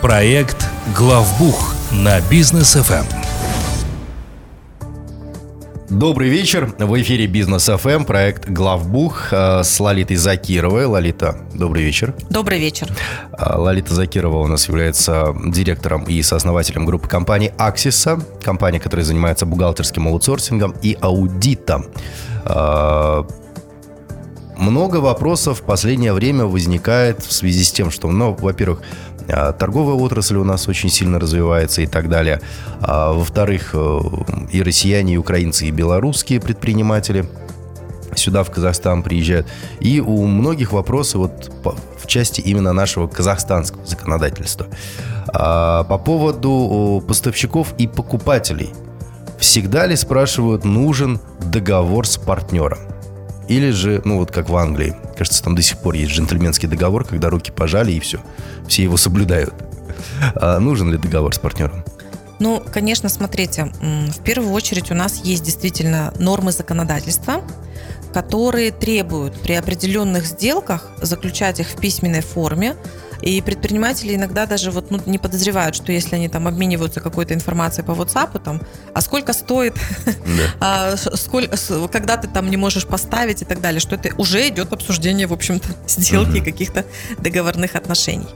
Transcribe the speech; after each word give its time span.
Проект 0.00 0.68
«Главбух» 0.96 1.74
на 1.90 2.20
бизнес 2.30 2.74
ФМ. 2.74 3.04
Добрый 5.90 6.28
вечер. 6.28 6.72
В 6.78 7.00
эфире 7.00 7.26
Бизнес 7.26 7.68
ФМ, 7.68 8.04
проект 8.04 8.48
Главбух 8.48 9.32
э, 9.32 9.64
с 9.64 9.80
Лолитой 9.80 10.14
Закировой. 10.14 10.84
Лолита, 10.84 11.38
добрый 11.52 11.82
вечер. 11.82 12.14
Добрый 12.30 12.60
вечер. 12.60 12.86
Э, 13.36 13.56
Лолита 13.56 13.92
Закирова 13.92 14.38
у 14.38 14.46
нас 14.46 14.68
является 14.68 15.34
директором 15.46 16.04
и 16.04 16.22
сооснователем 16.22 16.86
группы 16.86 17.08
компаний 17.08 17.50
Аксиса, 17.58 18.20
компания, 18.40 18.78
которая 18.78 19.04
занимается 19.04 19.46
бухгалтерским 19.46 20.06
аутсорсингом 20.06 20.76
и 20.80 20.96
аудитом. 21.00 21.86
Э, 22.44 23.24
много 24.58 24.96
вопросов 24.96 25.60
в 25.60 25.62
последнее 25.62 26.12
время 26.12 26.44
возникает 26.44 27.24
в 27.24 27.32
связи 27.32 27.62
с 27.62 27.70
тем, 27.70 27.92
что, 27.92 28.10
ну, 28.10 28.34
во-первых, 28.34 28.82
торговая 29.28 29.94
отрасль 29.94 30.36
у 30.36 30.44
нас 30.44 30.68
очень 30.68 30.88
сильно 30.88 31.18
развивается 31.20 31.82
и 31.82 31.86
так 31.86 32.08
далее. 32.08 32.40
А, 32.80 33.12
во-вторых, 33.12 33.70
э, 33.74 34.00
и 34.50 34.62
россияне, 34.62 35.14
и 35.14 35.16
украинцы, 35.16 35.66
и 35.66 35.70
белорусские 35.70 36.40
предприниматели 36.40 37.28
сюда, 38.16 38.42
в 38.42 38.50
Казахстан, 38.50 39.02
приезжают. 39.02 39.46
И 39.80 40.00
у 40.00 40.26
многих 40.26 40.72
вопросы 40.72 41.18
вот 41.18 41.50
в 41.98 42.06
части 42.06 42.40
именно 42.40 42.72
нашего 42.72 43.06
казахстанского 43.06 43.84
законодательства. 43.86 44.66
А, 45.28 45.84
по 45.84 45.98
поводу 45.98 47.02
поставщиков 47.06 47.74
и 47.78 47.86
покупателей. 47.86 48.70
Всегда 49.38 49.86
ли 49.86 49.94
спрашивают, 49.94 50.64
нужен 50.64 51.20
договор 51.40 52.06
с 52.06 52.16
партнером? 52.16 52.78
Или 53.48 53.70
же, 53.70 54.02
ну 54.04 54.18
вот 54.18 54.30
как 54.30 54.50
в 54.50 54.56
Англии, 54.56 54.94
кажется, 55.16 55.42
там 55.42 55.54
до 55.54 55.62
сих 55.62 55.78
пор 55.78 55.94
есть 55.94 56.12
джентльменский 56.12 56.68
договор, 56.68 57.04
когда 57.04 57.30
руки 57.30 57.50
пожали 57.50 57.92
и 57.92 58.00
все, 58.00 58.20
все 58.68 58.82
его 58.82 58.96
соблюдают. 58.96 59.54
А 60.34 60.58
нужен 60.58 60.90
ли 60.90 60.98
договор 60.98 61.34
с 61.34 61.38
партнером? 61.38 61.84
Ну, 62.38 62.62
конечно, 62.72 63.08
смотрите, 63.08 63.72
в 63.80 64.22
первую 64.22 64.52
очередь 64.52 64.90
у 64.90 64.94
нас 64.94 65.22
есть 65.24 65.42
действительно 65.42 66.12
нормы 66.18 66.52
законодательства, 66.52 67.42
которые 68.12 68.70
требуют 68.70 69.40
при 69.40 69.54
определенных 69.54 70.24
сделках 70.26 70.88
заключать 71.02 71.58
их 71.60 71.68
в 71.68 71.76
письменной 71.80 72.22
форме, 72.22 72.76
и 73.22 73.40
предприниматели 73.42 74.14
иногда 74.14 74.46
даже 74.46 74.70
вот, 74.70 74.90
ну, 74.90 75.00
не 75.06 75.18
подозревают, 75.18 75.74
что 75.74 75.92
если 75.92 76.16
они 76.16 76.28
там 76.28 76.46
обмениваются 76.46 77.00
какой-то 77.00 77.34
информацией 77.34 77.84
по 77.84 77.92
WhatsApp, 77.92 78.40
там, 78.42 78.60
а 78.94 79.00
сколько 79.00 79.32
стоит, 79.32 79.74
да. 80.04 80.12
а, 80.60 80.96
сколько, 80.96 81.56
когда 81.88 82.16
ты 82.16 82.28
там 82.28 82.50
не 82.50 82.56
можешь 82.56 82.86
поставить 82.86 83.42
и 83.42 83.44
так 83.44 83.60
далее, 83.60 83.80
что 83.80 83.96
это 83.96 84.14
уже 84.16 84.48
идет 84.48 84.72
обсуждение, 84.72 85.26
в 85.26 85.32
общем-то, 85.32 85.68
сделки 85.86 86.38
угу. 86.38 86.44
каких-то 86.44 86.84
договорных 87.18 87.74
отношений. 87.74 88.28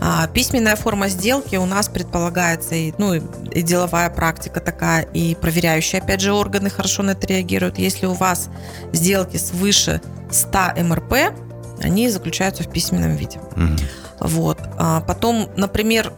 А, 0.00 0.26
письменная 0.28 0.76
форма 0.76 1.08
сделки 1.08 1.56
у 1.56 1.66
нас 1.66 1.88
предполагается, 1.88 2.74
и, 2.74 2.92
ну, 2.98 3.14
и 3.14 3.62
деловая 3.62 4.10
практика 4.10 4.60
такая, 4.60 5.02
и 5.02 5.34
проверяющие, 5.34 6.00
опять 6.00 6.20
же, 6.20 6.32
органы 6.32 6.70
хорошо 6.70 7.02
на 7.02 7.10
это 7.10 7.26
реагируют. 7.26 7.78
Если 7.78 8.06
у 8.06 8.14
вас 8.14 8.50
сделки 8.92 9.36
свыше 9.36 10.00
100 10.30 10.82
МРП, 10.82 11.14
они 11.82 12.08
заключаются 12.08 12.62
в 12.62 12.70
письменном 12.70 13.16
виде. 13.16 13.38
Угу. 13.56 14.28
Вот. 14.28 14.58
А 14.78 15.00
потом, 15.00 15.48
например, 15.56 16.12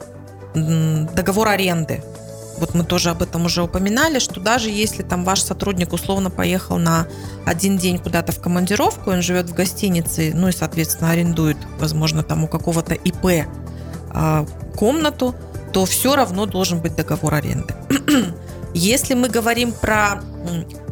договор 0.54 1.48
аренды. 1.48 2.02
Вот 2.58 2.74
мы 2.74 2.84
тоже 2.84 3.10
об 3.10 3.22
этом 3.22 3.46
уже 3.46 3.62
упоминали, 3.62 4.18
что 4.18 4.38
даже 4.38 4.68
если 4.68 5.02
там 5.02 5.24
ваш 5.24 5.40
сотрудник 5.40 5.94
условно 5.94 6.28
поехал 6.28 6.76
на 6.76 7.06
один 7.46 7.78
день 7.78 7.98
куда-то 7.98 8.32
в 8.32 8.40
командировку, 8.40 9.10
он 9.10 9.22
живет 9.22 9.48
в 9.48 9.54
гостинице, 9.54 10.32
ну 10.34 10.48
и, 10.48 10.52
соответственно, 10.52 11.10
арендует, 11.10 11.56
возможно, 11.78 12.22
там 12.22 12.44
у 12.44 12.48
какого-то 12.48 12.92
ИП 12.92 13.46
а, 14.10 14.44
комнату, 14.76 15.34
то 15.72 15.86
все 15.86 16.14
равно 16.16 16.44
должен 16.44 16.80
быть 16.80 16.94
договор 16.94 17.34
аренды. 17.34 17.74
Если 18.74 19.14
мы 19.14 19.30
говорим 19.30 19.72
про 19.72 20.20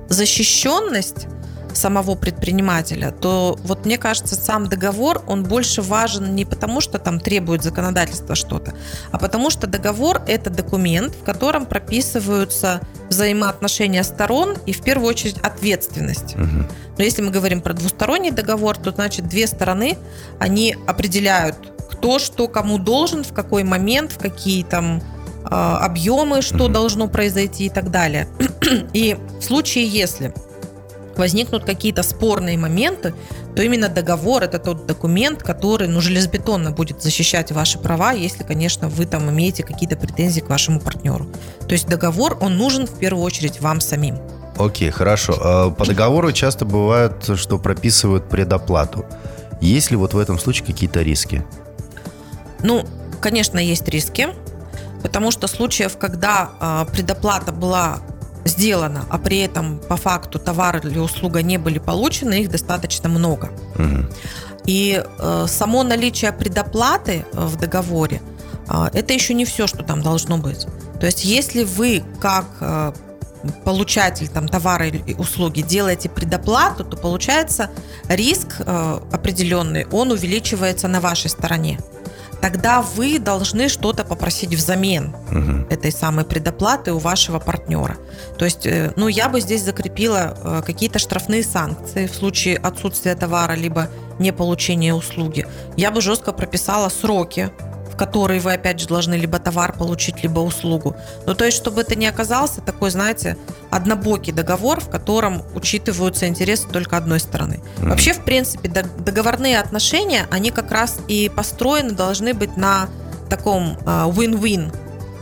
защищенность, 0.08 1.26
самого 1.74 2.14
предпринимателя, 2.14 3.10
то 3.10 3.58
вот 3.64 3.84
мне 3.84 3.98
кажется, 3.98 4.34
сам 4.34 4.68
договор, 4.68 5.22
он 5.26 5.44
больше 5.44 5.82
важен 5.82 6.34
не 6.34 6.44
потому, 6.44 6.80
что 6.80 6.98
там 6.98 7.20
требует 7.20 7.62
законодательства 7.62 8.34
что-то, 8.34 8.74
а 9.10 9.18
потому 9.18 9.50
что 9.50 9.66
договор– 9.66 10.22
это 10.26 10.50
документ, 10.50 11.14
в 11.14 11.24
котором 11.24 11.66
прописываются 11.66 12.80
взаимоотношения 13.08 14.02
сторон 14.02 14.56
и 14.66 14.72
в 14.72 14.82
первую 14.82 15.08
очередь 15.08 15.38
ответственность. 15.38 16.34
Угу. 16.34 16.66
Но 16.98 17.04
если 17.04 17.22
мы 17.22 17.30
говорим 17.30 17.60
про 17.60 17.72
двусторонний 17.72 18.30
договор, 18.30 18.76
то 18.76 18.90
значит 18.90 19.28
две 19.28 19.46
стороны, 19.46 19.96
они 20.38 20.76
определяют, 20.86 21.56
кто 21.90 22.18
что 22.18 22.48
кому 22.48 22.78
должен, 22.78 23.24
в 23.24 23.32
какой 23.32 23.64
момент, 23.64 24.12
в 24.12 24.18
какие 24.18 24.62
там 24.64 25.02
а, 25.44 25.78
объемы, 25.78 26.42
что 26.42 26.64
угу. 26.64 26.72
должно 26.72 27.08
произойти 27.08 27.66
и 27.66 27.70
так 27.70 27.90
далее. 27.90 28.28
И 28.92 29.16
в 29.38 29.42
случае, 29.42 29.86
если 29.86 30.34
возникнут 31.18 31.64
какие-то 31.64 32.02
спорные 32.02 32.56
моменты, 32.56 33.14
то 33.54 33.62
именно 33.62 33.88
договор 33.88 34.42
это 34.42 34.58
тот 34.58 34.86
документ, 34.86 35.42
который 35.42 35.88
ну, 35.88 36.00
железобетонно 36.00 36.70
будет 36.70 37.02
защищать 37.02 37.52
ваши 37.52 37.78
права, 37.78 38.12
если, 38.12 38.44
конечно, 38.44 38.88
вы 38.88 39.06
там 39.06 39.28
имеете 39.30 39.62
какие-то 39.62 39.96
претензии 39.96 40.40
к 40.40 40.48
вашему 40.48 40.80
партнеру. 40.80 41.26
То 41.60 41.72
есть 41.72 41.86
договор, 41.88 42.38
он 42.40 42.56
нужен 42.56 42.86
в 42.86 42.98
первую 42.98 43.24
очередь 43.24 43.60
вам 43.60 43.80
самим. 43.80 44.18
Окей, 44.58 44.90
хорошо. 44.90 45.38
А 45.40 45.70
по 45.70 45.86
договору 45.86 46.32
часто 46.32 46.64
бывает, 46.64 47.30
что 47.36 47.58
прописывают 47.58 48.28
предоплату. 48.28 49.04
Есть 49.60 49.90
ли 49.90 49.96
вот 49.96 50.14
в 50.14 50.18
этом 50.18 50.38
случае 50.38 50.66
какие-то 50.66 51.02
риски? 51.02 51.44
Ну, 52.62 52.84
конечно, 53.20 53.58
есть 53.58 53.88
риски, 53.88 54.28
потому 55.02 55.30
что 55.30 55.46
случаев, 55.46 55.96
когда 55.96 56.50
э, 56.60 56.92
предоплата 56.92 57.52
была 57.52 58.00
сделано, 58.44 59.04
а 59.10 59.18
при 59.18 59.38
этом 59.38 59.78
по 59.78 59.96
факту 59.96 60.38
товар 60.38 60.78
или 60.86 60.98
услуга 60.98 61.42
не 61.42 61.58
были 61.58 61.78
получены, 61.78 62.42
их 62.42 62.50
достаточно 62.50 63.08
много. 63.08 63.50
Угу. 63.74 64.06
И 64.66 65.02
э, 65.02 65.46
само 65.48 65.82
наличие 65.82 66.32
предоплаты 66.32 67.24
э, 67.32 67.46
в 67.46 67.56
договоре 67.56 68.20
э, 68.68 68.88
это 68.92 69.14
еще 69.14 69.34
не 69.34 69.44
все, 69.44 69.66
что 69.66 69.82
там 69.82 70.02
должно 70.02 70.38
быть. 70.38 70.66
То 71.00 71.06
есть, 71.06 71.24
если 71.24 71.64
вы 71.64 72.02
как 72.20 72.46
э, 72.60 72.92
получатель 73.64 74.28
там, 74.28 74.48
товара 74.48 74.88
или 74.88 75.14
услуги 75.14 75.62
делаете 75.62 76.08
предоплату, 76.08 76.84
то 76.84 76.96
получается 76.96 77.70
риск 78.08 78.56
э, 78.58 79.00
определенный, 79.12 79.86
он 79.90 80.10
увеличивается 80.10 80.88
на 80.88 81.00
вашей 81.00 81.30
стороне 81.30 81.78
тогда 82.40 82.82
вы 82.82 83.18
должны 83.18 83.68
что-то 83.68 84.04
попросить 84.04 84.54
взамен 84.54 85.14
угу. 85.30 85.66
этой 85.70 85.92
самой 85.92 86.24
предоплаты 86.24 86.92
у 86.92 86.98
вашего 86.98 87.38
партнера. 87.38 87.96
То 88.38 88.44
есть, 88.44 88.66
э, 88.66 88.92
ну, 88.96 89.08
я 89.08 89.28
бы 89.28 89.40
здесь 89.40 89.62
закрепила 89.62 90.36
э, 90.42 90.62
какие-то 90.64 90.98
штрафные 90.98 91.42
санкции 91.42 92.06
в 92.06 92.14
случае 92.14 92.56
отсутствия 92.56 93.14
товара 93.14 93.54
либо 93.54 93.88
не 94.18 94.32
получения 94.32 94.94
услуги. 94.94 95.46
Я 95.76 95.90
бы 95.90 96.00
жестко 96.00 96.32
прописала 96.32 96.88
сроки 96.88 97.50
который 97.98 98.38
вы, 98.38 98.52
опять 98.52 98.80
же, 98.80 98.86
должны 98.86 99.14
либо 99.14 99.38
товар 99.38 99.76
получить, 99.76 100.22
либо 100.22 100.38
услугу. 100.38 100.96
Ну, 101.26 101.34
то 101.34 101.44
есть, 101.44 101.56
чтобы 101.56 101.82
это 101.82 101.96
не 101.96 102.06
оказался 102.06 102.60
такой, 102.60 102.90
знаете, 102.90 103.36
однобокий 103.70 104.32
договор, 104.32 104.80
в 104.80 104.88
котором 104.88 105.42
учитываются 105.54 106.26
интересы 106.26 106.68
только 106.68 106.96
одной 106.96 107.20
стороны. 107.20 107.60
Mm-hmm. 107.60 107.88
Вообще, 107.88 108.12
в 108.12 108.24
принципе, 108.24 108.68
договорные 108.68 109.58
отношения, 109.58 110.26
они 110.30 110.50
как 110.50 110.70
раз 110.70 110.98
и 111.08 111.30
построены 111.34 111.92
должны 111.92 112.34
быть 112.34 112.56
на 112.56 112.88
таком 113.28 113.76
uh, 113.84 114.10
win-win 114.10 114.74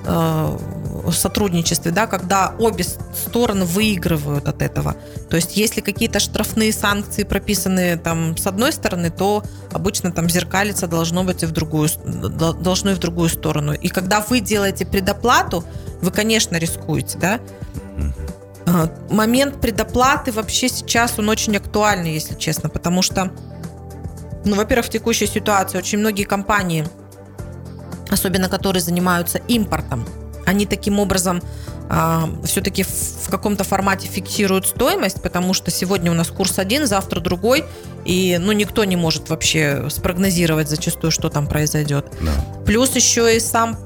uh, 0.05 1.12
сотрудничестве, 1.12 1.91
да, 1.91 2.07
когда 2.07 2.55
обе 2.59 2.84
стороны 2.84 3.65
выигрывают 3.65 4.49
от 4.49 4.63
этого. 4.63 4.97
То 5.28 5.37
есть, 5.37 5.57
если 5.57 5.81
какие-то 5.81 6.21
штрафные 6.21 6.73
санкции 6.73 7.25
прописаны 7.25 7.97
там 7.97 8.37
с 8.37 8.47
одной 8.47 8.73
стороны, 8.73 9.11
то 9.11 9.43
обычно 9.73 10.13
там 10.13 10.28
зеркалиться 10.28 10.87
должно 10.87 11.25
быть 11.25 11.43
и 11.43 11.47
в 11.47 11.53
другую, 11.53 11.89
должно 12.61 12.93
и 12.93 12.95
в 12.95 12.99
другую 12.99 13.28
сторону. 13.28 13.73
И 13.73 13.89
когда 13.89 14.21
вы 14.21 14.41
делаете 14.41 14.87
предоплату, 14.87 15.65
вы, 16.01 16.10
конечно, 16.10 16.57
рискуете, 16.57 17.19
да. 17.19 17.41
А, 18.66 18.91
момент 19.10 19.60
предоплаты 19.60 20.33
вообще 20.33 20.68
сейчас 20.68 21.18
он 21.18 21.28
очень 21.28 21.57
актуальный, 21.57 22.13
если 22.13 22.34
честно, 22.34 22.68
потому 22.68 23.01
что, 23.01 23.30
ну, 24.45 24.57
во-первых, 24.57 24.86
в 24.86 24.91
текущей 24.91 25.27
ситуации 25.27 25.78
очень 25.78 25.98
многие 25.98 26.24
компании, 26.24 26.86
особенно 28.10 28.48
которые 28.48 28.83
занимаются 28.83 29.39
импортом, 29.48 30.04
они 30.45 30.66
таким 30.66 30.98
образом 30.98 31.42
а, 31.89 32.28
все-таки 32.45 32.83
в 32.83 33.28
каком-то 33.30 33.63
формате 33.63 34.09
фиксируют 34.09 34.66
стоимость, 34.66 35.22
потому 35.22 35.54
что 35.54 35.71
сегодня 35.71 36.10
у 36.10 36.15
нас 36.15 36.28
курс 36.28 36.59
один, 36.59 36.86
завтра 36.86 37.21
другой, 37.21 37.65
и 38.07 38.39
ну, 38.39 38.53
никто 38.53 38.85
не 38.85 38.95
может 38.95 39.29
вообще 39.31 39.89
спрогнозировать 39.91 40.69
зачастую, 40.69 41.11
что 41.11 41.29
там 41.29 41.49
произойдет. 41.49 42.07
Да. 42.21 42.33
Плюс 42.65 42.95
еще 42.95 43.37
и 43.37 43.41
сам 43.41 43.77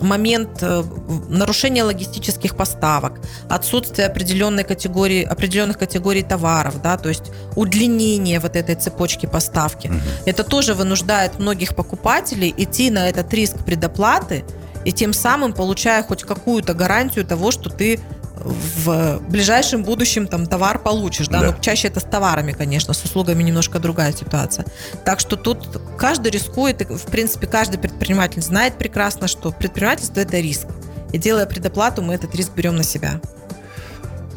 момент 0.00 0.62
э, 0.62 0.82
нарушения 1.28 1.82
логистических 1.82 2.56
поставок, 2.56 3.20
отсутствие 3.48 4.06
определенной 4.06 4.64
категории, 4.64 5.22
определенных 5.22 5.78
категорий 5.78 6.22
товаров, 6.22 6.80
да, 6.82 6.96
то 6.96 7.10
есть 7.10 7.30
удлинение 7.54 8.40
вот 8.40 8.56
этой 8.56 8.74
цепочки 8.74 9.26
поставки. 9.26 9.88
Угу. 9.88 9.96
Это 10.24 10.42
тоже 10.42 10.72
вынуждает 10.72 11.38
многих 11.38 11.76
покупателей 11.76 12.54
идти 12.56 12.90
на 12.90 13.08
этот 13.10 13.32
риск 13.34 13.56
предоплаты, 13.64 14.44
и 14.84 14.92
тем 14.92 15.12
самым 15.12 15.52
получая 15.52 16.02
хоть 16.02 16.22
какую-то 16.22 16.72
гарантию 16.72 17.26
того, 17.26 17.50
что 17.50 17.68
ты 17.68 18.00
в 18.42 19.20
ближайшем 19.28 19.82
будущем 19.82 20.26
там 20.26 20.46
товар 20.46 20.78
получишь, 20.78 21.28
да, 21.28 21.40
да. 21.40 21.46
но 21.46 21.56
чаще 21.60 21.88
это 21.88 22.00
с 22.00 22.04
товарами, 22.04 22.52
конечно, 22.52 22.94
с 22.94 23.04
услугами 23.04 23.42
немножко 23.42 23.78
другая 23.78 24.12
ситуация. 24.12 24.64
Так 25.04 25.20
что 25.20 25.36
тут 25.36 25.80
каждый 25.96 26.30
рискует, 26.30 26.82
и, 26.82 26.84
в 26.84 27.04
принципе, 27.04 27.46
каждый 27.46 27.78
предприниматель 27.78 28.42
знает 28.42 28.78
прекрасно, 28.78 29.28
что 29.28 29.50
предпринимательство 29.50 30.20
это 30.20 30.38
риск. 30.38 30.66
И 31.12 31.18
делая 31.18 31.46
предоплату, 31.46 32.02
мы 32.02 32.14
этот 32.14 32.34
риск 32.34 32.52
берем 32.54 32.76
на 32.76 32.82
себя. 32.82 33.20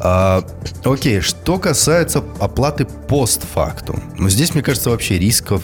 А, 0.00 0.44
окей, 0.84 1.20
что 1.20 1.58
касается 1.58 2.24
оплаты 2.40 2.86
постфактум, 2.86 4.02
ну 4.18 4.28
здесь, 4.28 4.54
мне 4.54 4.62
кажется, 4.62 4.90
вообще 4.90 5.18
рисков 5.18 5.62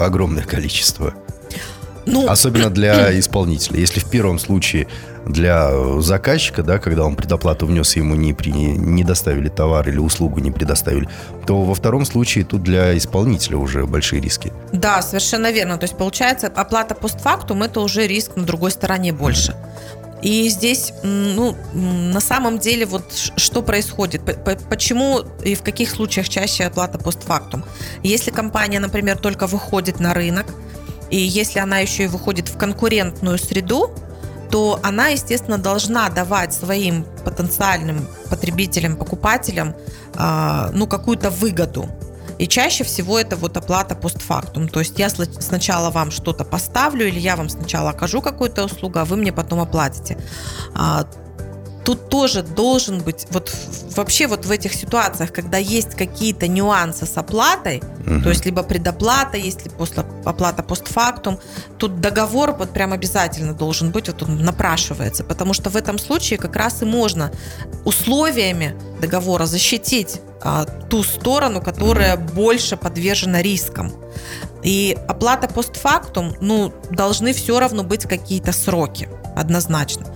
огромное 0.00 0.42
количество. 0.42 1.14
Ну, 2.06 2.28
Особенно 2.28 2.70
для 2.70 3.16
исполнителя. 3.18 3.78
Если 3.78 4.00
в 4.00 4.08
первом 4.10 4.38
случае 4.38 4.88
для 5.26 6.00
заказчика, 6.00 6.62
да, 6.62 6.78
когда 6.78 7.04
он 7.04 7.16
предоплату 7.16 7.66
внес, 7.66 7.96
ему 7.96 8.14
не, 8.14 8.32
при, 8.32 8.50
не 8.50 9.04
доставили 9.04 9.48
товар 9.48 9.88
или 9.88 9.98
услугу 9.98 10.40
не 10.40 10.50
предоставили, 10.50 11.08
то 11.46 11.62
во 11.62 11.74
втором 11.74 12.04
случае 12.04 12.44
тут 12.44 12.62
для 12.62 12.96
исполнителя 12.96 13.56
уже 13.56 13.86
большие 13.86 14.20
риски. 14.22 14.52
Да, 14.72 15.02
совершенно 15.02 15.50
верно. 15.50 15.78
То 15.78 15.84
есть 15.84 15.96
получается 15.96 16.46
оплата 16.46 16.94
постфактум 16.94 17.62
это 17.62 17.80
уже 17.80 18.06
риск 18.06 18.36
на 18.36 18.44
другой 18.44 18.70
стороне 18.70 19.12
больше. 19.12 19.56
И 20.22 20.48
здесь, 20.48 20.92
ну, 21.02 21.54
на 21.74 22.20
самом 22.20 22.58
деле, 22.58 22.86
вот 22.86 23.04
что 23.36 23.62
происходит? 23.62 24.22
Почему 24.68 25.20
и 25.44 25.54
в 25.54 25.62
каких 25.62 25.90
случаях 25.90 26.28
чаще 26.28 26.64
оплата 26.64 26.98
постфактум? 26.98 27.64
Если 28.02 28.30
компания, 28.30 28.80
например, 28.80 29.18
только 29.18 29.46
выходит 29.46 30.00
на 30.00 30.14
рынок, 30.14 30.46
и 31.10 31.16
если 31.16 31.58
она 31.60 31.78
еще 31.78 32.04
и 32.04 32.06
выходит 32.06 32.48
в 32.48 32.56
конкурентную 32.56 33.38
среду, 33.38 33.94
то 34.50 34.80
она, 34.82 35.08
естественно, 35.08 35.58
должна 35.58 36.08
давать 36.08 36.54
своим 36.54 37.04
потенциальным 37.24 38.08
потребителям, 38.30 38.96
покупателям, 38.96 39.74
э, 40.14 40.70
ну, 40.72 40.86
какую-то 40.86 41.30
выгоду. 41.30 41.88
И 42.38 42.46
чаще 42.46 42.84
всего 42.84 43.18
это 43.18 43.36
вот 43.36 43.56
оплата 43.56 43.94
постфактум. 43.94 44.68
То 44.68 44.80
есть 44.80 44.98
я 44.98 45.08
сначала 45.08 45.90
вам 45.90 46.10
что-то 46.10 46.44
поставлю, 46.44 47.08
или 47.08 47.18
я 47.18 47.36
вам 47.36 47.48
сначала 47.48 47.90
окажу 47.90 48.20
какую-то 48.20 48.64
услугу, 48.64 48.98
а 48.98 49.04
вы 49.04 49.16
мне 49.16 49.32
потом 49.32 49.60
оплатите. 49.60 50.18
Тут 51.86 52.08
тоже 52.08 52.42
должен 52.42 53.00
быть, 53.00 53.28
вот 53.30 53.52
вообще 53.94 54.26
вот 54.26 54.44
в 54.44 54.50
этих 54.50 54.74
ситуациях, 54.74 55.32
когда 55.32 55.56
есть 55.58 55.94
какие-то 55.94 56.48
нюансы 56.48 57.06
с 57.06 57.16
оплатой, 57.16 57.80
угу. 58.00 58.22
то 58.22 58.28
есть 58.30 58.44
либо 58.44 58.64
предоплата, 58.64 59.36
если 59.36 59.68
после 59.68 60.04
оплата 60.24 60.64
постфактум, 60.64 61.38
тут 61.78 62.00
договор 62.00 62.56
вот 62.58 62.70
прям 62.70 62.92
обязательно 62.92 63.54
должен 63.54 63.92
быть, 63.92 64.08
вот 64.08 64.20
он 64.24 64.42
напрашивается, 64.42 65.22
потому 65.22 65.54
что 65.54 65.70
в 65.70 65.76
этом 65.76 66.00
случае 66.00 66.40
как 66.40 66.56
раз 66.56 66.82
и 66.82 66.84
можно 66.84 67.30
условиями 67.84 68.74
договора 69.00 69.46
защитить 69.46 70.20
а, 70.42 70.64
ту 70.64 71.04
сторону, 71.04 71.62
которая 71.62 72.16
угу. 72.16 72.34
больше 72.34 72.76
подвержена 72.76 73.42
рискам. 73.42 73.92
И 74.66 74.98
оплата 75.06 75.46
постфактум, 75.46 76.34
ну, 76.40 76.74
должны 76.90 77.32
все 77.32 77.60
равно 77.60 77.84
быть 77.84 78.04
какие-то 78.04 78.50
сроки 78.50 79.08
однозначно. 79.36 80.08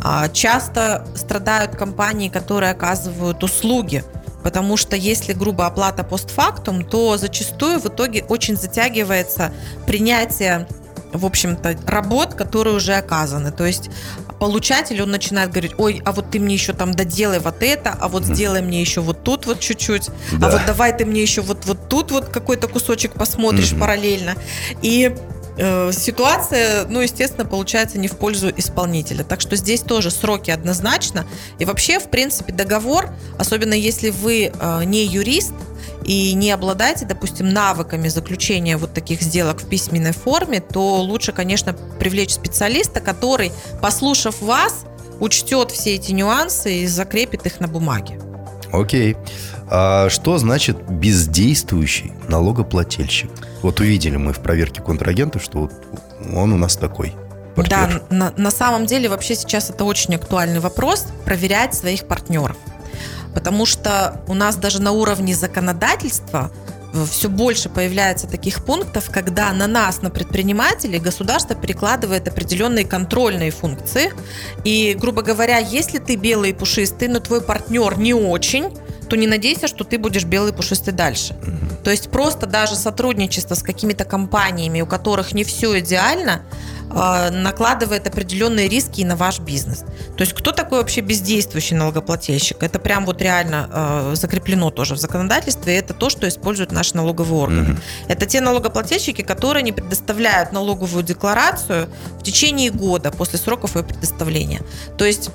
А, 0.00 0.28
часто 0.28 1.04
страдают 1.16 1.74
компании, 1.74 2.28
которые 2.28 2.70
оказывают 2.70 3.42
услуги, 3.42 4.04
потому 4.44 4.76
что 4.76 4.94
если 4.94 5.32
грубо 5.32 5.66
оплата 5.66 6.04
постфактум, 6.04 6.84
то 6.84 7.16
зачастую 7.16 7.80
в 7.80 7.86
итоге 7.86 8.22
очень 8.28 8.56
затягивается 8.56 9.52
принятие 9.86 10.68
в 11.12 11.24
общем-то, 11.24 11.76
работ, 11.86 12.34
которые 12.34 12.76
уже 12.76 12.94
оказаны. 12.94 13.50
То 13.50 13.64
есть 13.64 13.90
получатель, 14.38 15.00
он 15.02 15.10
начинает 15.10 15.50
говорить, 15.50 15.72
ой, 15.78 16.02
а 16.04 16.12
вот 16.12 16.30
ты 16.30 16.38
мне 16.38 16.54
еще 16.54 16.72
там 16.72 16.92
доделай 16.92 17.38
вот 17.38 17.62
это, 17.62 17.96
а 17.98 18.08
вот 18.08 18.24
сделай 18.24 18.62
мне 18.62 18.80
еще 18.80 19.00
вот 19.00 19.22
тут 19.24 19.46
вот 19.46 19.60
чуть-чуть, 19.60 20.08
а 20.08 20.36
да. 20.36 20.46
а 20.48 20.50
вот 20.50 20.60
давай 20.66 20.96
ты 20.96 21.04
мне 21.04 21.22
еще 21.22 21.40
вот, 21.40 21.64
вот 21.64 21.88
тут 21.88 22.10
вот 22.10 22.26
какой-то 22.28 22.68
кусочек 22.68 23.12
посмотришь 23.12 23.72
mm 23.72 23.78
параллельно. 23.78 24.34
И 24.82 25.14
Э, 25.58 25.90
ситуация, 25.92 26.86
ну, 26.86 27.00
естественно, 27.00 27.46
получается 27.46 27.98
не 27.98 28.08
в 28.08 28.16
пользу 28.16 28.52
исполнителя. 28.54 29.24
Так 29.24 29.40
что 29.40 29.56
здесь 29.56 29.80
тоже 29.80 30.10
сроки 30.10 30.50
однозначно. 30.50 31.26
И 31.58 31.64
вообще, 31.64 31.98
в 31.98 32.10
принципе, 32.10 32.52
договор, 32.52 33.10
особенно 33.38 33.74
если 33.74 34.10
вы 34.10 34.52
э, 34.52 34.84
не 34.84 35.04
юрист, 35.04 35.54
и 36.06 36.34
не 36.34 36.52
обладаете, 36.52 37.04
допустим, 37.04 37.48
навыками 37.48 38.08
заключения 38.08 38.76
вот 38.76 38.94
таких 38.94 39.22
сделок 39.22 39.60
в 39.60 39.68
письменной 39.68 40.12
форме, 40.12 40.60
то 40.60 41.00
лучше, 41.02 41.32
конечно, 41.32 41.72
привлечь 41.98 42.32
специалиста, 42.32 43.00
который, 43.00 43.50
послушав 43.82 44.40
вас, 44.40 44.84
учтет 45.18 45.72
все 45.72 45.96
эти 45.96 46.12
нюансы 46.12 46.82
и 46.82 46.86
закрепит 46.86 47.46
их 47.46 47.58
на 47.58 47.66
бумаге. 47.66 48.20
Окей. 48.72 49.16
А 49.68 50.08
что 50.08 50.38
значит 50.38 50.88
бездействующий 50.88 52.12
налогоплательщик? 52.28 53.30
Вот 53.62 53.80
увидели 53.80 54.16
мы 54.16 54.32
в 54.32 54.38
проверке 54.38 54.82
контрагента, 54.82 55.40
что 55.40 55.70
он 56.32 56.52
у 56.52 56.56
нас 56.56 56.76
такой. 56.76 57.14
Партнер. 57.56 58.04
Да, 58.10 58.14
на, 58.14 58.32
на 58.36 58.50
самом 58.50 58.86
деле 58.86 59.08
вообще 59.08 59.34
сейчас 59.34 59.70
это 59.70 59.84
очень 59.84 60.14
актуальный 60.14 60.60
вопрос 60.60 61.06
проверять 61.24 61.74
своих 61.74 62.06
партнеров. 62.06 62.56
Потому 63.36 63.66
что 63.66 64.22
у 64.28 64.34
нас 64.34 64.56
даже 64.56 64.80
на 64.80 64.92
уровне 64.92 65.34
законодательства 65.34 66.50
все 67.10 67.28
больше 67.28 67.68
появляется 67.68 68.26
таких 68.26 68.64
пунктов, 68.64 69.10
когда 69.12 69.52
на 69.52 69.66
нас, 69.66 70.00
на 70.00 70.08
предпринимателей, 70.08 70.98
государство 70.98 71.54
перекладывает 71.54 72.26
определенные 72.26 72.86
контрольные 72.86 73.50
функции. 73.50 74.10
И, 74.64 74.96
грубо 74.98 75.20
говоря, 75.20 75.58
если 75.58 75.98
ты 75.98 76.16
белый 76.16 76.50
и 76.50 76.52
пушистый, 76.54 77.08
но 77.08 77.20
твой 77.20 77.42
партнер 77.42 77.98
не 77.98 78.14
очень, 78.14 78.72
то 79.08 79.16
не 79.16 79.26
надейся, 79.26 79.68
что 79.68 79.84
ты 79.84 79.98
будешь 79.98 80.24
белый 80.24 80.52
пушистый 80.52 80.92
дальше. 80.92 81.34
То 81.84 81.90
есть 81.90 82.10
просто 82.10 82.46
даже 82.46 82.74
сотрудничество 82.74 83.54
с 83.54 83.62
какими-то 83.62 84.04
компаниями, 84.04 84.80
у 84.80 84.86
которых 84.86 85.32
не 85.32 85.44
все 85.44 85.78
идеально, 85.78 86.42
а, 86.88 87.30
накладывает 87.30 88.06
определенные 88.06 88.68
риски 88.68 89.00
и 89.00 89.04
на 89.04 89.16
ваш 89.16 89.40
бизнес. 89.40 89.80
То 90.16 90.22
есть 90.22 90.32
кто 90.32 90.52
такой 90.52 90.78
вообще 90.78 91.00
бездействующий 91.00 91.76
налогоплательщик? 91.76 92.62
Это 92.62 92.78
прям 92.78 93.04
вот 93.06 93.20
реально 93.20 93.68
э, 93.70 94.14
закреплено 94.14 94.70
тоже 94.70 94.94
в 94.94 94.98
законодательстве. 94.98 95.74
И 95.74 95.78
это 95.78 95.94
то, 95.94 96.10
что 96.10 96.28
используют 96.28 96.72
наши 96.72 96.96
налоговые 96.96 97.40
органы. 97.40 97.72
Угу. 97.72 97.80
Это 98.08 98.26
те 98.26 98.40
налогоплательщики, 98.40 99.22
которые 99.22 99.62
не 99.62 99.72
предоставляют 99.72 100.52
налоговую 100.52 101.02
декларацию 101.02 101.88
в 102.20 102.22
течение 102.22 102.70
года 102.70 103.10
после 103.10 103.38
сроков 103.38 103.74
ее 103.76 103.82
предоставления. 103.82 104.62
То 104.96 105.04
есть 105.04 105.30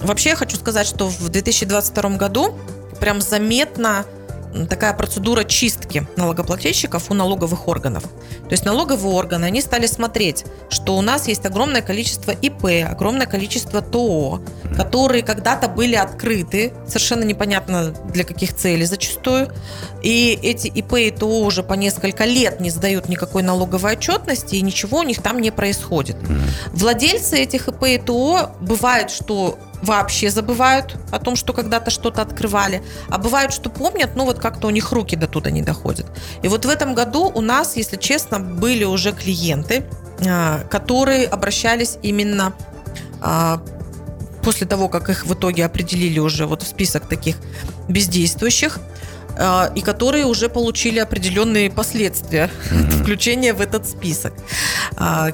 вообще 0.00 0.30
я 0.30 0.36
хочу 0.36 0.56
сказать, 0.56 0.86
что 0.86 1.08
в 1.08 1.28
2022 1.28 2.10
году 2.10 2.58
прям 2.98 3.20
заметно 3.20 4.04
такая 4.64 4.94
процедура 4.94 5.44
чистки 5.44 6.06
налогоплательщиков 6.16 7.10
у 7.10 7.14
налоговых 7.14 7.68
органов. 7.68 8.04
То 8.04 8.52
есть 8.52 8.64
налоговые 8.64 9.14
органы, 9.14 9.44
они 9.44 9.60
стали 9.60 9.86
смотреть, 9.86 10.44
что 10.70 10.96
у 10.96 11.02
нас 11.02 11.28
есть 11.28 11.44
огромное 11.44 11.82
количество 11.82 12.30
ИП, 12.30 12.88
огромное 12.88 13.26
количество 13.26 13.82
ТО, 13.82 14.40
которые 14.74 15.22
когда-то 15.22 15.68
были 15.68 15.94
открыты, 15.94 16.72
совершенно 16.86 17.24
непонятно 17.24 17.94
для 18.12 18.24
каких 18.24 18.54
целей 18.54 18.86
зачастую. 18.86 19.52
И 20.02 20.38
эти 20.42 20.68
ИП 20.68 20.94
и 20.94 21.10
ТО 21.10 21.40
уже 21.40 21.62
по 21.62 21.74
несколько 21.74 22.24
лет 22.24 22.60
не 22.60 22.70
сдают 22.70 23.08
никакой 23.08 23.42
налоговой 23.42 23.92
отчетности, 23.92 24.54
и 24.54 24.62
ничего 24.62 25.00
у 25.00 25.02
них 25.02 25.20
там 25.20 25.40
не 25.40 25.50
происходит. 25.50 26.16
Владельцы 26.72 27.38
этих 27.38 27.68
ИП 27.68 27.84
и 27.84 27.98
ТО 27.98 28.52
бывает, 28.60 29.10
что 29.10 29.58
вообще 29.86 30.30
забывают 30.30 30.96
о 31.12 31.18
том, 31.18 31.36
что 31.36 31.52
когда-то 31.52 31.90
что-то 31.90 32.22
открывали, 32.22 32.82
а 33.08 33.18
бывают, 33.18 33.52
что 33.52 33.70
помнят, 33.70 34.16
но 34.16 34.24
вот 34.24 34.38
как-то 34.38 34.66
у 34.66 34.70
них 34.70 34.92
руки 34.92 35.16
до 35.16 35.26
туда 35.26 35.50
не 35.50 35.62
доходят. 35.62 36.06
И 36.42 36.48
вот 36.48 36.64
в 36.64 36.68
этом 36.68 36.94
году 36.94 37.30
у 37.34 37.40
нас, 37.40 37.76
если 37.76 37.96
честно, 37.96 38.40
были 38.40 38.84
уже 38.84 39.12
клиенты, 39.12 39.84
а, 40.26 40.64
которые 40.70 41.26
обращались 41.26 41.98
именно 42.02 42.52
а, 43.20 43.62
после 44.42 44.66
того, 44.66 44.88
как 44.88 45.08
их 45.08 45.26
в 45.26 45.34
итоге 45.34 45.64
определили 45.64 46.18
уже 46.18 46.46
вот 46.46 46.62
в 46.62 46.66
список 46.66 47.06
таких 47.06 47.36
бездействующих, 47.88 48.78
а, 49.38 49.70
и 49.74 49.80
которые 49.82 50.24
уже 50.26 50.48
получили 50.48 50.98
определенные 50.98 51.70
последствия 51.70 52.50
mm-hmm. 52.70 52.90
включения 53.02 53.54
в 53.54 53.60
этот 53.60 53.88
список. 53.88 54.32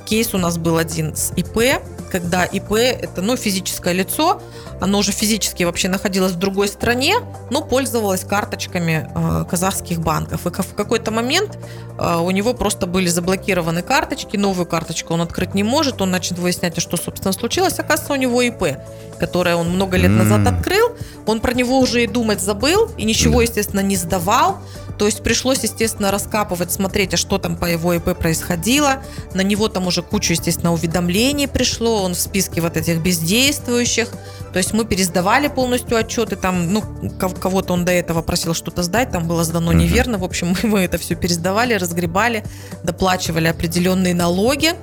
Кейс 0.06 0.34
у 0.34 0.38
нас 0.38 0.58
был 0.58 0.76
один 0.76 1.14
с 1.14 1.32
ИП, 1.36 1.80
когда 2.12 2.44
ИП 2.44 2.72
это 2.72 3.22
ну, 3.22 3.36
физическое 3.36 3.94
лицо, 3.94 4.40
оно 4.80 4.98
уже 4.98 5.12
физически 5.12 5.64
вообще 5.64 5.88
находилось 5.88 6.32
в 6.32 6.38
другой 6.38 6.68
стране, 6.68 7.14
но 7.50 7.62
пользовалось 7.62 8.24
карточками 8.24 9.08
э, 9.14 9.44
казахских 9.48 10.00
банков. 10.00 10.46
И 10.46 10.50
в 10.50 10.74
какой-то 10.74 11.10
момент 11.10 11.58
э, 11.98 12.16
у 12.18 12.30
него 12.30 12.52
просто 12.52 12.86
были 12.86 13.08
заблокированы 13.08 13.80
карточки, 13.80 14.36
новую 14.36 14.66
карточку 14.66 15.14
он 15.14 15.22
открыть 15.22 15.54
не 15.54 15.62
может, 15.62 16.02
он 16.02 16.10
начал 16.10 16.36
выяснять, 16.36 16.78
что, 16.80 16.98
собственно, 16.98 17.32
случилось. 17.32 17.78
Оказывается, 17.78 18.12
у 18.12 18.16
него 18.16 18.42
ИП, 18.42 18.76
которое 19.18 19.56
он 19.56 19.70
много 19.70 19.96
лет 19.96 20.10
назад 20.10 20.46
открыл, 20.46 20.92
он 21.24 21.40
про 21.40 21.54
него 21.54 21.78
уже 21.78 22.04
и 22.04 22.06
думать 22.06 22.42
забыл, 22.42 22.90
и 22.98 23.04
ничего, 23.04 23.40
естественно, 23.40 23.80
не 23.80 23.96
сдавал. 23.96 24.58
То 24.98 25.06
есть 25.06 25.22
пришлось, 25.22 25.62
естественно, 25.62 26.10
раскапывать, 26.10 26.72
смотреть, 26.72 27.14
а 27.14 27.16
что 27.16 27.38
там 27.38 27.56
по 27.56 27.66
его 27.66 27.94
ИП 27.94 28.16
происходило. 28.16 29.02
На 29.34 29.42
него 29.42 29.68
там 29.68 29.86
уже 29.86 30.02
кучу, 30.02 30.32
естественно, 30.32 30.72
уведомлений 30.72 31.48
пришло, 31.48 32.02
он 32.02 32.14
в 32.14 32.18
списке 32.20 32.60
вот 32.60 32.76
этих 32.76 32.98
бездействующих. 33.00 34.08
То 34.52 34.58
есть 34.58 34.72
мы 34.74 34.84
пересдавали 34.84 35.48
полностью 35.48 35.96
отчеты, 35.96 36.36
там, 36.36 36.72
ну, 36.72 36.82
кого-то 37.18 37.72
он 37.72 37.84
до 37.84 37.92
этого 37.92 38.22
просил 38.22 38.54
что-то 38.54 38.82
сдать, 38.82 39.10
там 39.10 39.26
было 39.26 39.44
сдано 39.44 39.72
неверно. 39.72 40.18
В 40.18 40.24
общем, 40.24 40.54
мы 40.62 40.80
это 40.80 40.98
все 40.98 41.14
пересдавали, 41.14 41.74
разгребали, 41.74 42.44
доплачивали 42.82 43.48
определенные 43.48 44.14
налоги 44.14 44.74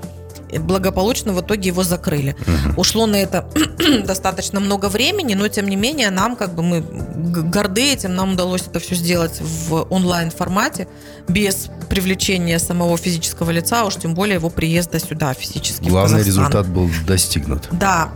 благополучно 0.57 1.33
в 1.33 1.41
итоге 1.41 1.67
его 1.67 1.83
закрыли. 1.83 2.35
Угу. 2.41 2.81
Ушло 2.81 3.05
на 3.05 3.17
это 3.17 3.45
достаточно 4.05 4.59
много 4.59 4.89
времени, 4.89 5.35
но 5.35 5.47
тем 5.47 5.67
не 5.67 5.75
менее 5.75 6.09
нам 6.09 6.35
как 6.35 6.55
бы 6.55 6.63
мы 6.63 6.81
горды 6.81 7.93
этим, 7.93 8.15
нам 8.15 8.33
удалось 8.33 8.61
это 8.61 8.79
все 8.79 8.95
сделать 8.95 9.39
в 9.41 9.87
онлайн 9.89 10.31
формате 10.31 10.87
без 11.27 11.69
привлечения 11.89 12.59
самого 12.59 12.97
физического 12.97 13.51
лица, 13.51 13.81
а 13.81 13.85
уж 13.85 13.95
тем 13.95 14.15
более 14.15 14.35
его 14.35 14.49
приезда 14.49 14.99
сюда 14.99 15.33
физически. 15.33 15.89
Главный 15.89 16.23
результат 16.23 16.67
был 16.67 16.89
достигнут. 17.05 17.67
Да, 17.71 18.09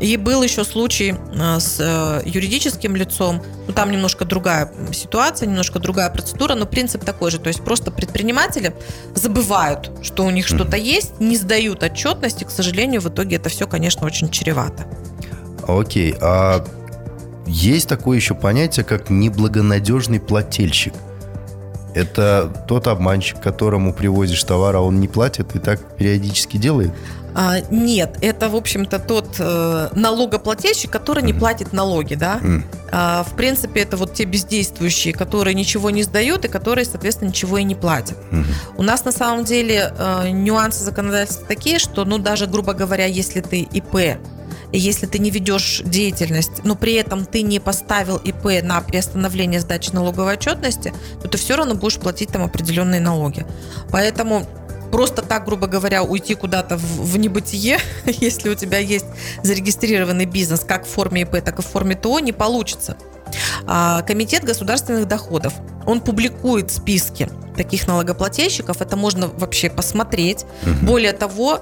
и 0.00 0.16
был 0.16 0.42
еще 0.42 0.64
случай 0.64 1.14
э, 1.34 1.60
с 1.60 1.76
э, 1.78 2.22
юридическим 2.24 2.96
лицом, 2.96 3.42
ну 3.66 3.72
там 3.72 3.90
немножко 3.90 4.24
другая 4.24 4.70
ситуация, 4.92 5.48
немножко 5.48 5.78
другая 5.78 6.10
процедура, 6.10 6.54
но 6.54 6.66
принцип 6.66 7.04
такой 7.04 7.30
же, 7.30 7.38
то 7.38 7.48
есть 7.48 7.62
просто 7.62 7.90
предприниматели 7.90 8.74
забывают, 9.14 9.90
что 10.02 10.24
у 10.24 10.30
них 10.30 10.46
что-то 10.46 10.76
есть, 10.76 11.20
не 11.20 11.36
сдают 11.36 11.65
отчетности, 11.70 12.44
к 12.44 12.50
сожалению, 12.50 13.00
в 13.00 13.08
итоге 13.08 13.36
это 13.36 13.48
все, 13.48 13.66
конечно, 13.66 14.06
очень 14.06 14.30
чревато. 14.30 14.86
Окей, 15.66 16.14
а 16.20 16.64
есть 17.46 17.88
такое 17.88 18.16
еще 18.16 18.34
понятие, 18.34 18.84
как 18.84 19.10
неблагонадежный 19.10 20.20
плательщик. 20.20 20.94
Это 21.96 22.52
тот 22.68 22.88
обманщик, 22.88 23.40
которому 23.40 23.94
привозишь 23.94 24.44
товар, 24.44 24.76
а 24.76 24.80
он 24.80 25.00
не 25.00 25.08
платит 25.08 25.56
и 25.56 25.58
так 25.58 25.80
периодически 25.96 26.58
делает? 26.58 26.92
А, 27.34 27.60
нет, 27.70 28.18
это, 28.20 28.50
в 28.50 28.56
общем-то, 28.56 28.98
тот 28.98 29.36
э, 29.38 29.88
налогоплательщик, 29.94 30.90
который 30.90 31.22
не 31.22 31.32
платит 31.32 31.72
налоги, 31.72 32.14
да. 32.14 32.38
Mm. 32.42 32.62
А, 32.92 33.24
в 33.24 33.34
принципе, 33.34 33.80
это 33.80 33.96
вот 33.96 34.12
те 34.12 34.24
бездействующие, 34.24 35.14
которые 35.14 35.54
ничего 35.54 35.88
не 35.88 36.02
сдают 36.02 36.44
и 36.44 36.48
которые, 36.48 36.84
соответственно, 36.84 37.28
ничего 37.28 37.56
и 37.56 37.64
не 37.64 37.74
платят. 37.74 38.18
Mm. 38.30 38.44
У 38.76 38.82
нас 38.82 39.06
на 39.06 39.12
самом 39.12 39.44
деле 39.44 39.92
э, 39.98 40.28
нюансы 40.30 40.84
законодательства 40.84 41.46
такие, 41.46 41.78
что, 41.78 42.04
ну, 42.04 42.18
даже, 42.18 42.46
грубо 42.46 42.74
говоря, 42.74 43.06
если 43.06 43.40
ты 43.40 43.60
ИП 43.60 44.18
если 44.72 45.06
ты 45.06 45.18
не 45.18 45.30
ведешь 45.30 45.82
деятельность, 45.84 46.64
но 46.64 46.74
при 46.74 46.94
этом 46.94 47.24
ты 47.24 47.42
не 47.42 47.60
поставил 47.60 48.16
ИП 48.16 48.62
на 48.62 48.80
приостановление 48.80 49.60
сдачи 49.60 49.90
налоговой 49.92 50.34
отчетности, 50.34 50.92
то 51.22 51.28
ты 51.28 51.38
все 51.38 51.56
равно 51.56 51.74
будешь 51.74 51.98
платить 51.98 52.30
там 52.30 52.42
определенные 52.42 53.00
налоги. 53.00 53.46
Поэтому 53.90 54.46
просто 54.90 55.22
так, 55.22 55.44
грубо 55.44 55.66
говоря, 55.66 56.02
уйти 56.02 56.34
куда-то 56.34 56.76
в, 56.76 57.12
в 57.12 57.16
небытие, 57.18 57.78
если 58.06 58.48
у 58.48 58.54
тебя 58.54 58.78
есть 58.78 59.06
зарегистрированный 59.42 60.26
бизнес 60.26 60.60
как 60.60 60.86
в 60.86 60.88
форме 60.88 61.22
ИП, 61.22 61.42
так 61.44 61.58
и 61.58 61.62
в 61.62 61.66
форме 61.66 61.94
ТО, 61.94 62.18
не 62.18 62.32
получится. 62.32 62.96
А, 63.66 64.02
Комитет 64.02 64.44
государственных 64.44 65.08
доходов, 65.08 65.54
он 65.86 66.00
публикует 66.00 66.70
списки 66.70 67.28
таких 67.56 67.86
налогоплательщиков, 67.88 68.80
это 68.80 68.96
можно 68.96 69.28
вообще 69.28 69.70
посмотреть. 69.70 70.44
Угу. 70.62 70.86
Более 70.86 71.12
того, 71.12 71.60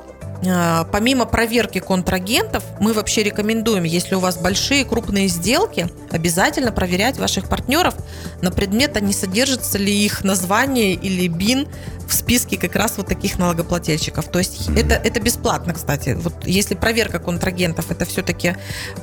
помимо 0.93 1.25
проверки 1.27 1.79
контрагентов, 1.79 2.65
мы 2.81 2.93
вообще 2.93 3.23
рекомендуем, 3.23 3.85
если 3.85 4.15
у 4.15 4.21
вас 4.21 4.37
большие 4.37 4.85
крупные 4.85 5.29
сделки, 5.29 5.89
обязательно 6.11 6.73
проверять 6.73 7.19
ваших 7.19 7.49
партнеров 7.49 7.95
на 8.43 8.51
предмет, 8.51 8.97
а 8.97 9.01
не 9.01 9.13
содержится 9.13 9.79
ли 9.79 9.93
их 9.93 10.25
название 10.25 10.95
или 10.95 11.29
БИН 11.29 11.69
в 12.07 12.15
списке 12.15 12.57
как 12.57 12.77
раз 12.77 12.95
вот 12.97 13.07
таких 13.07 13.39
налогоплательщиков. 13.39 14.29
То 14.29 14.39
есть 14.39 14.69
mm-hmm. 14.69 14.81
это, 14.81 14.95
это 14.95 15.21
бесплатно, 15.21 15.75
кстати. 15.75 16.17
Вот 16.21 16.47
если 16.47 16.75
проверка 16.75 17.19
контрагентов, 17.19 17.91
это 17.91 18.05
все-таки 18.05 18.57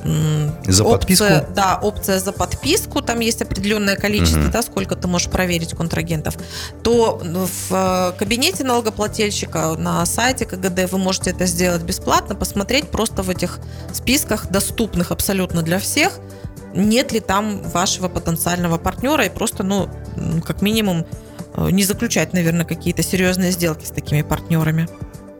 за 0.04 0.84
опция, 0.84 0.98
подписку? 0.98 1.24
Да, 1.54 1.78
опция 1.82 2.20
за 2.20 2.32
подписку, 2.32 3.02
там 3.02 3.20
есть 3.20 3.42
определенное 3.42 3.96
количество, 3.96 4.38
mm-hmm. 4.38 4.52
да, 4.52 4.62
сколько 4.62 4.96
ты 4.96 5.08
можешь 5.08 5.28
проверить 5.28 5.74
контрагентов, 5.74 6.36
то 6.82 7.20
в 7.22 7.72
э, 7.72 8.12
кабинете 8.18 8.64
налогоплательщика 8.64 9.74
на 9.76 10.04
сайте 10.06 10.44
КГД 10.44 10.90
вы 10.90 10.98
можете 10.98 11.31
это 11.32 11.46
сделать 11.46 11.82
бесплатно, 11.82 12.34
посмотреть 12.34 12.90
просто 12.90 13.22
в 13.22 13.30
этих 13.30 13.58
списках, 13.92 14.46
доступных 14.48 15.10
абсолютно 15.10 15.62
для 15.62 15.78
всех, 15.78 16.18
нет 16.74 17.12
ли 17.12 17.20
там 17.20 17.62
вашего 17.62 18.08
потенциального 18.08 18.78
партнера 18.78 19.24
и 19.24 19.28
просто, 19.28 19.62
ну, 19.62 19.88
как 20.44 20.62
минимум, 20.62 21.06
э, 21.54 21.70
не 21.70 21.84
заключать, 21.84 22.32
наверное, 22.32 22.64
какие-то 22.64 23.02
серьезные 23.02 23.50
сделки 23.50 23.84
с 23.84 23.90
такими 23.90 24.22
партнерами. 24.22 24.88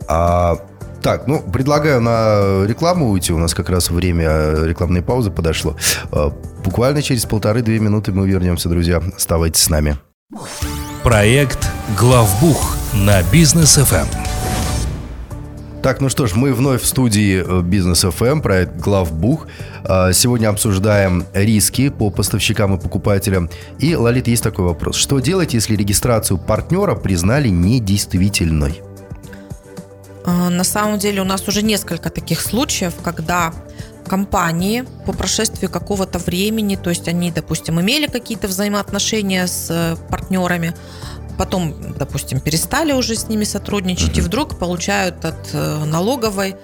А, 0.09 0.57
так, 1.03 1.27
ну, 1.27 1.41
предлагаю 1.41 2.01
на 2.01 2.65
рекламу 2.67 3.11
уйти. 3.11 3.33
У 3.33 3.39
нас 3.39 3.55
как 3.55 3.71
раз 3.71 3.91
время 3.91 4.53
рекламной 4.65 5.03
паузы 5.03 5.31
подошло. 5.31 5.77
Э, 6.13 6.31
буквально 6.65 7.03
через 7.03 7.25
полторы-две 7.25 7.79
минуты 7.79 8.13
мы 8.13 8.29
вернемся, 8.29 8.69
друзья. 8.69 9.03
Оставайтесь 9.17 9.63
с 9.63 9.71
нами. 9.71 9.97
Проект 11.03 11.69
«Главбух» 11.99 12.77
на 12.95 13.23
бизнес 13.25 13.79
FM. 13.79 14.22
Так, 15.83 16.01
ну 16.01 16.09
что 16.09 16.29
ж, 16.29 16.37
мы 16.37 16.55
вновь 16.55 16.81
в 16.81 16.87
студии 16.87 17.45
э, 17.45 17.61
Бизнес 17.61 18.05
FM, 18.05 18.41
проект 18.41 18.77
Главбух. 18.77 19.49
А, 19.85 20.13
сегодня 20.13 20.49
обсуждаем 20.49 21.25
риски 21.35 21.89
по 21.89 22.09
поставщикам 22.09 22.77
и 22.77 22.81
покупателям. 22.81 23.51
И, 23.81 23.97
Лолит, 23.97 24.29
есть 24.29 24.45
такой 24.45 24.65
вопрос. 24.65 24.95
Что 24.95 25.19
делать, 25.19 25.55
если 25.55 25.75
регистрацию 25.75 26.39
партнера 26.39 26.95
признали 26.95 27.49
недействительной? 27.49 28.81
А, 30.25 30.51
на 30.51 30.63
самом 30.63 31.01
деле 31.01 31.21
у 31.21 31.25
нас 31.25 31.49
уже 31.49 31.63
несколько 31.63 32.11
таких 32.11 32.41
случаев, 32.43 32.95
когда 33.03 33.53
компании 34.07 34.85
по 35.05 35.13
прошествии 35.13 35.67
какого-то 35.67 36.21
времени, 36.21 36.77
то 36.77 36.91
есть 36.91 37.09
они, 37.09 37.33
допустим, 37.33 37.81
имели 37.81 38.07
какие-то 38.07 38.47
взаимоотношения 38.47 39.49
с 39.49 39.69
э, 39.71 39.97
партнерами, 40.09 40.75
потом, 41.39 41.95
допустим, 41.99 42.41
перестали 42.41 42.93
уже 42.93 43.15
с 43.15 43.29
ними 43.29 43.45
сотрудничать, 43.45 44.17
и 44.19 44.21
вдруг 44.21 44.59
получают 44.59 45.25
от 45.25 45.51
э, 45.53 45.85
налоговой 45.85 46.57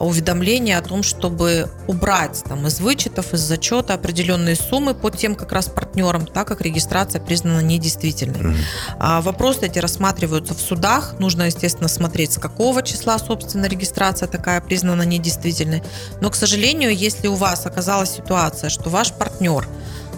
уведомление 0.00 0.78
о 0.78 0.82
том, 0.82 1.02
чтобы 1.02 1.68
убрать 1.86 2.42
там, 2.46 2.66
из 2.66 2.80
вычетов, 2.80 3.34
из 3.34 3.40
зачета 3.40 3.94
определенные 3.94 4.54
суммы 4.54 4.94
по 4.94 5.10
тем 5.10 5.34
как 5.34 5.52
раз 5.52 5.66
партнерам, 5.66 6.26
так 6.26 6.46
как 6.46 6.60
регистрация 6.60 7.20
признана 7.20 7.60
недействительной. 7.60 8.38
Uh-huh. 8.38 8.56
А 8.98 9.20
вопросы 9.20 9.66
эти 9.66 9.78
рассматриваются 9.78 10.54
в 10.54 10.60
судах. 10.60 11.18
Нужно, 11.18 11.44
естественно, 11.44 11.88
смотреть, 11.88 12.32
с 12.32 12.38
какого 12.38 12.82
числа, 12.82 13.18
собственно, 13.18 13.66
регистрация 13.66 14.28
такая 14.28 14.60
признана 14.60 15.02
недействительной. 15.02 15.82
Но, 16.20 16.30
к 16.30 16.36
сожалению, 16.36 16.94
если 16.94 17.26
у 17.26 17.34
вас 17.34 17.66
оказалась 17.66 18.10
ситуация, 18.10 18.70
что 18.70 18.90
ваш 18.90 19.12
партнер 19.12 19.66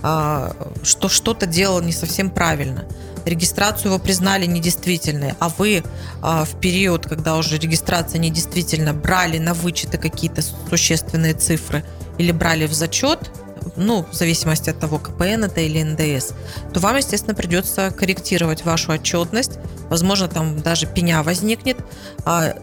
а, 0.03 0.53
что 0.83 1.09
что-то 1.09 1.47
делал 1.47 1.81
не 1.81 1.93
совсем 1.93 2.31
правильно, 2.31 2.87
регистрацию 3.25 3.93
его 3.93 3.99
признали 3.99 4.47
недействительной, 4.47 5.35
а 5.39 5.49
вы 5.49 5.83
а, 6.23 6.45
в 6.45 6.59
период, 6.61 7.07
когда 7.07 7.37
уже 7.37 7.59
регистрация 7.59 8.19
недействительна, 8.19 8.93
брали 8.95 9.39
на 9.39 9.55
вычеты 9.55 9.99
какие-то 9.99 10.43
существенные 10.69 11.35
цифры 11.35 11.85
или 12.19 12.33
брали 12.33 12.67
в 12.67 12.73
зачет, 12.73 13.31
ну, 13.77 14.07
в 14.11 14.15
зависимости 14.15 14.71
от 14.71 14.79
того, 14.79 14.99
КПН 14.99 15.45
это 15.45 15.61
или 15.61 15.83
НДС, 15.83 16.33
то 16.73 16.81
вам, 16.81 16.97
естественно, 16.97 17.35
придется 17.35 17.91
корректировать 17.91 18.65
вашу 18.65 18.93
отчетность. 18.93 19.59
Возможно, 19.89 20.29
там 20.29 20.61
даже 20.61 20.87
пеня 20.87 21.23
возникнет. 21.23 21.77
А, 22.25 22.55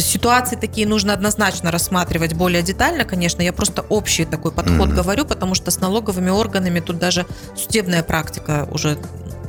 ситуации 0.00 0.56
такие 0.56 0.86
нужно 0.86 1.12
однозначно 1.12 1.70
рассматривать 1.70 2.34
более 2.34 2.62
детально, 2.62 3.04
конечно. 3.04 3.42
Я 3.42 3.52
просто 3.52 3.82
общий 3.88 4.24
такой 4.24 4.52
подход 4.52 4.90
mm-hmm. 4.90 4.94
говорю, 4.94 5.24
потому 5.24 5.54
что 5.54 5.70
с 5.70 5.80
налоговыми 5.80 6.30
органами 6.30 6.80
тут 6.80 6.98
даже 6.98 7.26
судебная 7.56 8.02
практика 8.02 8.68
уже 8.70 8.98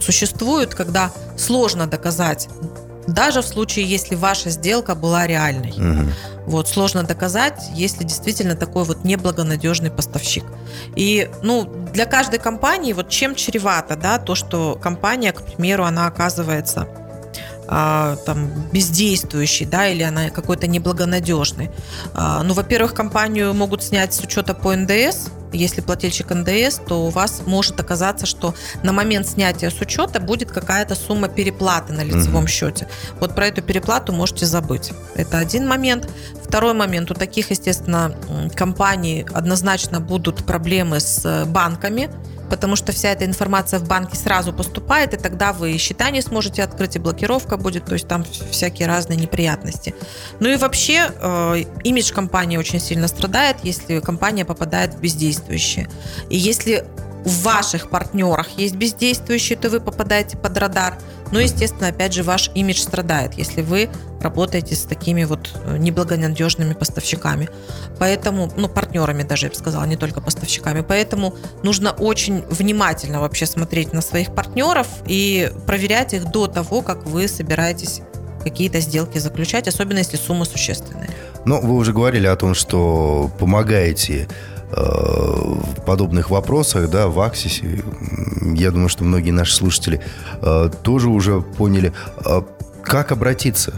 существует, 0.01 0.75
когда 0.75 1.11
сложно 1.37 1.87
доказать, 1.87 2.49
даже 3.07 3.41
в 3.41 3.45
случае, 3.45 3.85
если 3.85 4.15
ваша 4.15 4.49
сделка 4.49 4.95
была 4.95 5.27
реальной. 5.27 5.71
Угу. 5.71 6.11
Вот, 6.47 6.67
сложно 6.67 7.03
доказать, 7.03 7.61
если 7.73 8.03
действительно 8.03 8.55
такой 8.55 8.83
вот 8.83 9.03
неблагонадежный 9.03 9.91
поставщик. 9.91 10.43
И, 10.95 11.29
ну, 11.43 11.65
для 11.93 12.05
каждой 12.05 12.39
компании, 12.39 12.93
вот 12.93 13.09
чем 13.09 13.35
чревато, 13.35 13.95
да, 13.95 14.17
то, 14.17 14.35
что 14.35 14.77
компания, 14.81 15.33
к 15.33 15.43
примеру, 15.43 15.85
она 15.85 16.07
оказывается 16.07 16.87
а, 17.67 18.15
там, 18.25 18.49
бездействующей, 18.71 19.65
да, 19.65 19.87
или 19.87 20.03
она 20.03 20.29
какой-то 20.29 20.67
неблагонадежный. 20.67 21.71
А, 22.13 22.43
ну, 22.43 22.53
во-первых, 22.53 22.93
компанию 22.93 23.53
могут 23.53 23.83
снять 23.83 24.13
с 24.13 24.19
учета 24.19 24.53
по 24.53 24.75
НДС, 24.75 25.29
если 25.51 25.81
плательщик 25.81 26.31
НДС, 26.31 26.79
то 26.87 27.05
у 27.05 27.09
вас 27.09 27.43
может 27.45 27.79
оказаться, 27.79 28.25
что 28.25 28.53
на 28.83 28.91
момент 28.91 29.27
снятия 29.27 29.69
с 29.69 29.79
учета 29.81 30.19
будет 30.19 30.51
какая-то 30.51 30.95
сумма 30.95 31.27
переплаты 31.27 31.93
на 31.93 32.03
лицевом 32.03 32.43
угу. 32.43 32.47
счете. 32.47 32.87
Вот 33.19 33.35
про 33.35 33.47
эту 33.47 33.61
переплату 33.61 34.13
можете 34.13 34.45
забыть. 34.45 34.91
Это 35.15 35.37
один 35.37 35.67
момент. 35.67 36.09
Второй 36.43 36.73
момент. 36.73 37.11
У 37.11 37.13
таких, 37.13 37.51
естественно, 37.51 38.15
компаний 38.55 39.25
однозначно 39.33 39.99
будут 39.99 40.45
проблемы 40.45 40.99
с 40.99 41.45
банками 41.45 42.09
потому 42.49 42.75
что 42.75 42.91
вся 42.91 43.09
эта 43.09 43.25
информация 43.25 43.79
в 43.79 43.87
банке 43.87 44.15
сразу 44.15 44.53
поступает, 44.53 45.13
и 45.13 45.17
тогда 45.17 45.53
вы 45.53 45.77
счета 45.77 46.09
не 46.09 46.21
сможете 46.21 46.63
открыть, 46.63 46.95
и 46.95 46.99
блокировка 46.99 47.57
будет, 47.57 47.85
то 47.85 47.93
есть 47.93 48.07
там 48.07 48.25
всякие 48.51 48.87
разные 48.87 49.17
неприятности. 49.17 49.93
Ну 50.39 50.49
и 50.49 50.55
вообще 50.55 51.11
э, 51.19 51.63
имидж 51.83 52.13
компании 52.13 52.57
очень 52.57 52.79
сильно 52.79 53.07
страдает, 53.07 53.57
если 53.63 53.99
компания 53.99 54.45
попадает 54.45 54.93
в 54.93 54.99
бездействующие. 54.99 55.89
И 56.29 56.37
если 56.37 56.85
в 57.25 57.43
ваших 57.43 57.89
партнерах 57.89 58.49
есть 58.57 58.75
бездействующие, 58.75 59.57
то 59.57 59.69
вы 59.69 59.79
попадаете 59.79 60.37
под 60.37 60.57
радар. 60.57 60.97
Но, 61.35 61.41
естественно, 61.41 61.89
опять 61.89 62.13
же, 62.13 62.23
ваш 62.23 62.49
имидж 62.55 62.79
страдает, 62.79 63.33
если 63.33 63.61
вы 63.61 63.89
работаете 64.21 64.73
с 64.73 64.83
такими 64.83 65.25
вот 65.25 65.49
э, 65.65 65.75
неблагонадежными 65.77 66.71
поставщиками. 66.71 67.49
Поэтому, 67.99 68.49
ну, 68.55 68.69
партнерами 68.69 69.23
даже, 69.23 69.47
я 69.47 69.49
бы 69.49 69.55
сказала, 69.57 69.83
не 69.83 69.97
только 69.97 70.21
поставщиками. 70.21 70.79
Поэтому 70.79 71.35
нужно 71.61 71.91
очень 71.91 72.45
внимательно 72.49 73.19
вообще 73.19 73.47
смотреть 73.47 73.91
на 73.91 73.99
своих 73.99 74.33
партнеров 74.33 74.87
и 75.07 75.51
проверять 75.67 76.13
их 76.13 76.31
до 76.31 76.47
того, 76.47 76.81
как 76.81 77.05
вы 77.05 77.27
собираетесь 77.27 77.99
какие-то 78.41 78.79
сделки 78.79 79.17
заключать, 79.17 79.67
особенно 79.67 79.97
если 79.97 80.15
сумма 80.15 80.45
существенная. 80.45 81.09
Ну, 81.43 81.59
вы 81.59 81.75
уже 81.75 81.91
говорили 81.91 82.27
о 82.27 82.37
том, 82.37 82.53
что 82.53 83.29
помогаете 83.39 84.29
в 84.71 85.81
подобных 85.85 86.29
вопросах, 86.29 86.89
да, 86.89 87.07
в 87.07 87.19
Аксисе, 87.19 87.83
я 88.41 88.71
думаю, 88.71 88.89
что 88.89 89.03
многие 89.03 89.31
наши 89.31 89.53
слушатели 89.53 90.01
э, 90.41 90.69
тоже 90.83 91.09
уже 91.09 91.41
поняли, 91.41 91.93
э, 92.25 92.41
как 92.83 93.11
обратиться 93.11 93.73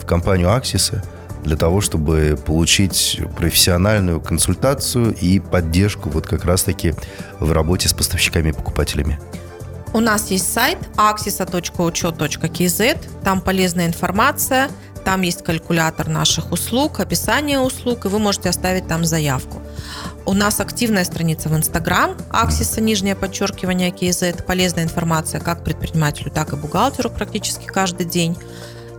в 0.00 0.06
компанию 0.06 0.52
Аксиса 0.52 1.02
для 1.44 1.56
того, 1.56 1.80
чтобы 1.80 2.38
получить 2.44 3.20
профессиональную 3.36 4.20
консультацию 4.20 5.14
и 5.14 5.40
поддержку 5.40 6.10
вот 6.10 6.26
как 6.26 6.44
раз-таки 6.44 6.94
в 7.38 7.52
работе 7.52 7.88
с 7.88 7.94
поставщиками 7.94 8.50
и 8.50 8.52
покупателями. 8.52 9.18
У 9.92 10.00
нас 10.00 10.30
есть 10.30 10.52
сайт 10.52 10.78
axisa.учет.kz, 10.96 12.98
там 13.24 13.40
полезная 13.40 13.86
информация, 13.86 14.68
там 15.04 15.22
есть 15.22 15.42
калькулятор 15.42 16.08
наших 16.08 16.52
услуг, 16.52 17.00
описание 17.00 17.58
услуг, 17.58 18.04
и 18.04 18.08
вы 18.08 18.18
можете 18.18 18.50
оставить 18.50 18.86
там 18.86 19.04
заявку. 19.04 19.60
У 20.26 20.32
нас 20.32 20.60
активная 20.60 21.04
страница 21.04 21.48
в 21.48 21.56
Инстаграм, 21.56 22.16
Аксиса, 22.30 22.80
нижнее 22.80 23.16
подчеркивание 23.16 23.90
KZ. 23.90 24.44
Полезная 24.44 24.84
информация 24.84 25.40
как 25.40 25.64
предпринимателю, 25.64 26.30
так 26.30 26.52
и 26.52 26.56
бухгалтеру 26.56 27.10
практически 27.10 27.66
каждый 27.66 28.06
день. 28.06 28.36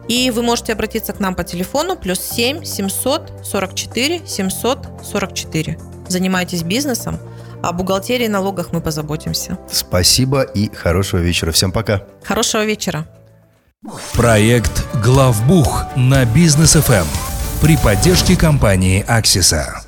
И 0.08 0.32
вы 0.32 0.42
можете 0.42 0.74
обратиться 0.74 1.14
к 1.14 1.20
нам 1.20 1.36
по 1.36 1.44
телефону 1.44 1.96
плюс 1.96 2.20
7 2.20 2.64
744 2.64 4.22
744. 4.26 5.80
Занимайтесь 6.08 6.64
бизнесом, 6.64 7.20
о 7.62 7.72
бухгалтерии 7.72 8.26
и 8.26 8.30
налогах 8.30 8.74
мы 8.74 8.82
позаботимся. 8.82 9.58
Спасибо 9.72 10.42
и 10.42 10.74
хорошего 10.74 11.20
вечера. 11.20 11.52
Всем 11.52 11.72
пока. 11.72 12.04
Хорошего 12.24 12.66
вечера. 12.66 13.08
Проект 14.14 14.86
«Главбух» 15.04 15.86
на 15.96 16.26
бизнес 16.26 16.74
ФМ 16.74 17.08
при 17.62 17.78
поддержке 17.78 18.36
компании 18.36 19.04
«Аксиса». 19.08 19.81